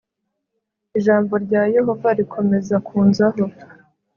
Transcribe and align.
ijambo 0.97 1.33
rya 1.45 1.63
yehova 1.75 2.09
rikomeza 2.19 2.75
kunzaho 2.85 3.43